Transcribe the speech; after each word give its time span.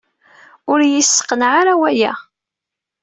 Ur 0.71 0.79
iyi-yesseqneɛ 0.81 1.51
ara 1.61 1.73
waya. 1.79 2.13